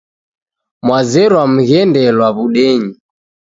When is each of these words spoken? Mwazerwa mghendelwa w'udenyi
Mwazerwa 0.85 1.43
mghendelwa 1.53 2.27
w'udenyi 2.35 2.91